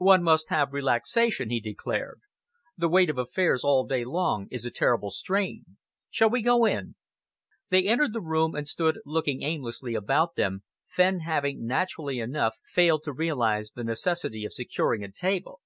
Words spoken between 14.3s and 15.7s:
of securing a table.